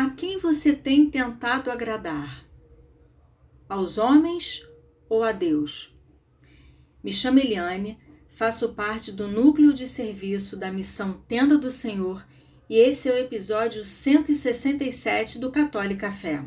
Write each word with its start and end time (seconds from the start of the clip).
A 0.00 0.08
quem 0.08 0.38
você 0.38 0.72
tem 0.72 1.10
tentado 1.10 1.70
agradar? 1.70 2.42
Aos 3.68 3.98
homens 3.98 4.66
ou 5.10 5.22
a 5.22 5.30
Deus? 5.30 5.94
Me 7.04 7.12
chamo 7.12 7.38
Eliane, 7.38 7.98
faço 8.30 8.70
parte 8.70 9.12
do 9.12 9.28
núcleo 9.28 9.74
de 9.74 9.86
serviço 9.86 10.56
da 10.56 10.72
missão 10.72 11.22
Tenda 11.28 11.58
do 11.58 11.70
Senhor 11.70 12.26
e 12.66 12.78
esse 12.78 13.10
é 13.10 13.12
o 13.12 13.18
episódio 13.18 13.84
167 13.84 15.38
do 15.38 15.50
Católica 15.50 16.10
Fé. 16.10 16.42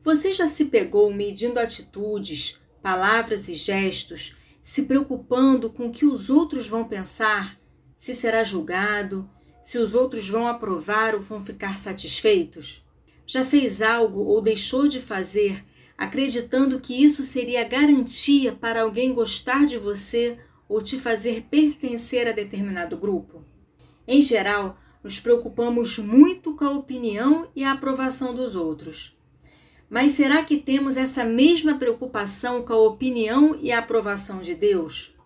Você 0.00 0.32
já 0.32 0.46
se 0.46 0.66
pegou 0.66 1.12
medindo 1.12 1.58
atitudes, 1.58 2.60
palavras 2.80 3.48
e 3.48 3.56
gestos, 3.56 4.36
se 4.62 4.84
preocupando 4.84 5.70
com 5.70 5.88
o 5.88 5.92
que 5.92 6.06
os 6.06 6.30
outros 6.30 6.68
vão 6.68 6.84
pensar, 6.84 7.58
se 7.98 8.14
será 8.14 8.44
julgado, 8.44 9.28
se 9.60 9.76
os 9.76 9.92
outros 9.92 10.28
vão 10.28 10.46
aprovar 10.46 11.16
ou 11.16 11.20
vão 11.20 11.44
ficar 11.44 11.76
satisfeitos? 11.78 12.84
Já 13.32 13.46
fez 13.46 13.80
algo 13.80 14.20
ou 14.24 14.42
deixou 14.42 14.86
de 14.86 15.00
fazer 15.00 15.64
acreditando 15.96 16.78
que 16.78 17.02
isso 17.02 17.22
seria 17.22 17.64
garantia 17.64 18.52
para 18.52 18.82
alguém 18.82 19.14
gostar 19.14 19.64
de 19.64 19.78
você 19.78 20.36
ou 20.68 20.82
te 20.82 20.98
fazer 20.98 21.46
pertencer 21.50 22.28
a 22.28 22.32
determinado 22.32 22.94
grupo? 22.94 23.42
Em 24.06 24.20
geral, 24.20 24.76
nos 25.02 25.18
preocupamos 25.18 25.96
muito 25.96 26.54
com 26.54 26.66
a 26.66 26.72
opinião 26.72 27.48
e 27.56 27.64
a 27.64 27.72
aprovação 27.72 28.34
dos 28.34 28.54
outros. 28.54 29.16
Mas 29.88 30.12
será 30.12 30.44
que 30.44 30.58
temos 30.58 30.98
essa 30.98 31.24
mesma 31.24 31.78
preocupação 31.78 32.62
com 32.62 32.74
a 32.74 32.82
opinião 32.82 33.58
e 33.62 33.72
a 33.72 33.78
aprovação 33.78 34.42
de 34.42 34.54
Deus? 34.54 35.16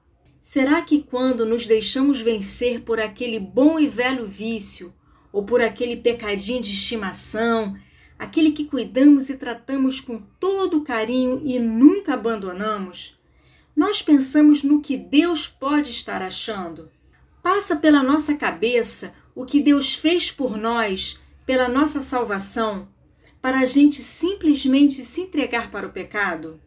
Será 0.40 0.80
que 0.80 1.02
quando 1.02 1.44
nos 1.44 1.66
deixamos 1.66 2.20
vencer 2.20 2.82
por 2.82 3.00
aquele 3.00 3.40
bom 3.40 3.80
e 3.80 3.88
velho 3.88 4.28
vício, 4.28 4.94
ou 5.32 5.44
por 5.44 5.60
aquele 5.60 5.96
pecadinho 5.96 6.62
de 6.62 6.72
estimação, 6.72 7.76
aquele 8.18 8.52
que 8.52 8.64
cuidamos 8.64 9.28
e 9.28 9.36
tratamos 9.36 10.00
com 10.00 10.20
todo 10.40 10.82
carinho 10.82 11.40
e 11.44 11.58
nunca 11.58 12.14
abandonamos, 12.14 13.18
nós 13.74 14.00
pensamos 14.00 14.62
no 14.62 14.80
que 14.80 14.96
Deus 14.96 15.48
pode 15.48 15.90
estar 15.90 16.22
achando? 16.22 16.90
Passa 17.42 17.76
pela 17.76 18.02
nossa 18.02 18.34
cabeça 18.34 19.14
o 19.34 19.44
que 19.44 19.60
Deus 19.60 19.94
fez 19.94 20.30
por 20.30 20.56
nós, 20.56 21.20
pela 21.44 21.68
nossa 21.68 22.00
salvação, 22.00 22.88
para 23.40 23.60
a 23.60 23.64
gente 23.66 24.00
simplesmente 24.02 25.04
se 25.04 25.20
entregar 25.20 25.70
para 25.70 25.86
o 25.86 25.92
pecado? 25.92 26.60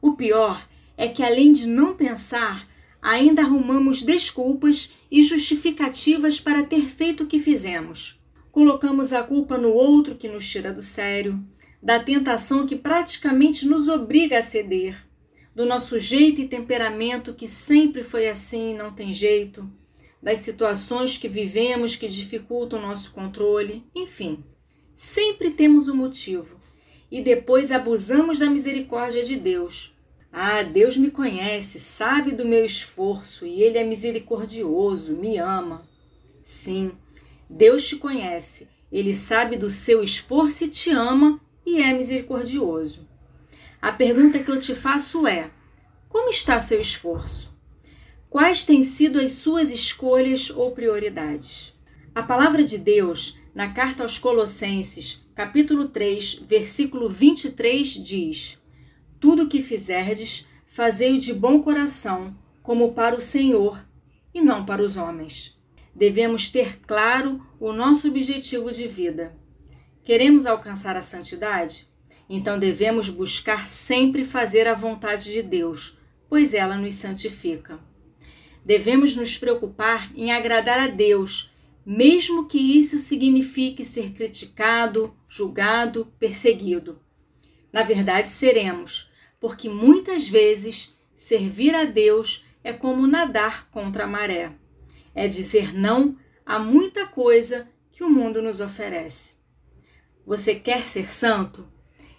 O 0.00 0.12
pior 0.16 0.66
é 0.96 1.08
que, 1.08 1.22
além 1.22 1.52
de 1.52 1.68
não 1.68 1.94
pensar, 1.94 2.66
ainda 3.00 3.42
arrumamos 3.42 4.02
desculpas 4.02 4.94
e 5.10 5.22
justificativas 5.22 6.40
para 6.40 6.64
ter 6.64 6.88
feito 6.88 7.24
o 7.24 7.26
que 7.26 7.38
fizemos. 7.38 8.20
Colocamos 8.54 9.12
a 9.12 9.20
culpa 9.20 9.58
no 9.58 9.72
outro 9.72 10.14
que 10.14 10.28
nos 10.28 10.48
tira 10.48 10.72
do 10.72 10.80
sério, 10.80 11.44
da 11.82 11.98
tentação 11.98 12.64
que 12.64 12.76
praticamente 12.76 13.66
nos 13.66 13.88
obriga 13.88 14.38
a 14.38 14.42
ceder, 14.42 14.96
do 15.52 15.66
nosso 15.66 15.98
jeito 15.98 16.40
e 16.40 16.46
temperamento 16.46 17.34
que 17.34 17.48
sempre 17.48 18.04
foi 18.04 18.28
assim 18.28 18.70
e 18.70 18.74
não 18.74 18.94
tem 18.94 19.12
jeito, 19.12 19.68
das 20.22 20.38
situações 20.38 21.18
que 21.18 21.26
vivemos 21.26 21.96
que 21.96 22.06
dificultam 22.06 22.78
o 22.78 22.82
nosso 22.82 23.10
controle, 23.10 23.82
enfim. 23.92 24.44
Sempre 24.94 25.50
temos 25.50 25.88
um 25.88 25.96
motivo 25.96 26.54
e 27.10 27.20
depois 27.20 27.72
abusamos 27.72 28.38
da 28.38 28.48
misericórdia 28.48 29.24
de 29.24 29.34
Deus. 29.34 29.98
Ah, 30.30 30.62
Deus 30.62 30.96
me 30.96 31.10
conhece, 31.10 31.80
sabe 31.80 32.30
do 32.30 32.46
meu 32.46 32.64
esforço 32.64 33.44
e 33.44 33.64
Ele 33.64 33.78
é 33.78 33.84
misericordioso, 33.84 35.16
me 35.16 35.38
ama. 35.38 35.84
Sim, 36.44 36.92
Deus 37.48 37.86
te 37.86 37.96
conhece, 37.96 38.68
Ele 38.90 39.14
sabe 39.14 39.56
do 39.56 39.68
seu 39.68 40.02
esforço 40.02 40.64
e 40.64 40.68
te 40.68 40.90
ama 40.90 41.40
e 41.66 41.80
é 41.80 41.92
misericordioso. 41.92 43.08
A 43.80 43.92
pergunta 43.92 44.38
que 44.38 44.50
eu 44.50 44.58
te 44.58 44.74
faço 44.74 45.26
é: 45.26 45.50
como 46.08 46.30
está 46.30 46.58
seu 46.60 46.80
esforço? 46.80 47.52
Quais 48.30 48.64
têm 48.64 48.82
sido 48.82 49.20
as 49.20 49.32
suas 49.32 49.70
escolhas 49.70 50.50
ou 50.50 50.72
prioridades? 50.72 51.74
A 52.14 52.22
palavra 52.22 52.64
de 52.64 52.78
Deus 52.78 53.38
na 53.54 53.72
carta 53.72 54.02
aos 54.02 54.18
Colossenses, 54.18 55.24
capítulo 55.34 55.88
3, 55.88 56.40
versículo 56.46 57.08
23, 57.08 57.88
diz: 57.88 58.58
Tudo 59.20 59.44
o 59.44 59.48
que 59.48 59.60
fizerdes, 59.60 60.46
fazei-o 60.66 61.18
de 61.18 61.32
bom 61.32 61.62
coração, 61.62 62.36
como 62.62 62.92
para 62.92 63.16
o 63.16 63.20
Senhor 63.20 63.84
e 64.32 64.40
não 64.40 64.64
para 64.64 64.82
os 64.82 64.96
homens. 64.96 65.56
Devemos 65.94 66.50
ter 66.50 66.80
claro 66.80 67.44
o 67.60 67.72
nosso 67.72 68.08
objetivo 68.08 68.70
de 68.72 68.88
vida. 68.88 69.36
Queremos 70.02 70.46
alcançar 70.46 70.96
a 70.96 71.02
santidade? 71.02 71.88
Então 72.28 72.58
devemos 72.58 73.08
buscar 73.08 73.68
sempre 73.68 74.24
fazer 74.24 74.66
a 74.66 74.74
vontade 74.74 75.32
de 75.32 75.42
Deus, 75.42 75.98
pois 76.28 76.54
ela 76.54 76.76
nos 76.76 76.94
santifica. 76.94 77.78
Devemos 78.64 79.14
nos 79.14 79.36
preocupar 79.36 80.10
em 80.16 80.32
agradar 80.32 80.78
a 80.78 80.86
Deus 80.86 81.54
mesmo 81.84 82.46
que 82.46 82.58
isso 82.58 82.96
signifique 82.98 83.84
ser 83.84 84.12
criticado, 84.12 85.14
julgado, 85.28 86.06
perseguido. 86.18 86.98
Na 87.70 87.82
verdade, 87.82 88.28
seremos, 88.28 89.10
porque 89.38 89.68
muitas 89.68 90.28
vezes 90.28 90.98
servir 91.14 91.74
a 91.74 91.84
Deus 91.84 92.46
é 92.62 92.72
como 92.72 93.06
nadar 93.06 93.68
contra 93.70 94.04
a 94.04 94.06
maré. 94.06 94.52
É 95.14 95.28
dizer 95.28 95.72
não 95.72 96.16
a 96.44 96.58
muita 96.58 97.06
coisa 97.06 97.68
que 97.92 98.02
o 98.02 98.10
mundo 98.10 98.42
nos 98.42 98.60
oferece. 98.60 99.34
Você 100.26 100.54
quer 100.54 100.86
ser 100.86 101.10
santo? 101.10 101.66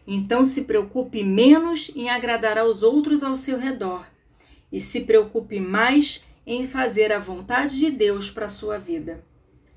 Então 0.07 0.45
se 0.45 0.63
preocupe 0.63 1.23
menos 1.23 1.91
em 1.95 2.09
agradar 2.09 2.57
aos 2.57 2.83
outros 2.83 3.23
ao 3.23 3.35
seu 3.35 3.57
redor 3.57 4.05
e 4.71 4.79
se 4.79 5.01
preocupe 5.01 5.59
mais 5.59 6.25
em 6.45 6.63
fazer 6.63 7.11
a 7.11 7.19
vontade 7.19 7.77
de 7.77 7.89
Deus 7.89 8.29
para 8.29 8.45
a 8.45 8.49
sua 8.49 8.77
vida. 8.77 9.23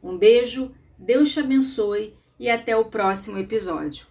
Um 0.03 0.19
beijo, 0.19 0.75
Deus 0.99 1.33
te 1.33 1.41
abençoe 1.41 2.15
e 2.39 2.51
até 2.51 2.77
o 2.77 2.85
próximo 2.85 3.39
episódio. 3.39 4.07